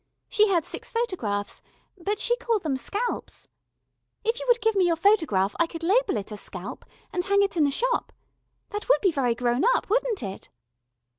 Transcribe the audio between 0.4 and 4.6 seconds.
had six photographs, but she called them scalps. If you would